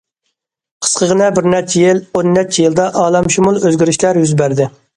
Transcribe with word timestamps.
قىسقىغىنە 0.85 1.27
بىر 1.35 1.49
نەچچە 1.55 1.83
يىل، 1.85 2.01
ئون 2.19 2.33
نەچچە 2.39 2.65
يىلدا 2.67 2.89
ئالەمشۇمۇل 3.03 3.63
ئۆزگىرىشلەر 3.69 4.25
يۈز 4.25 4.37
بەردى. 4.45 4.71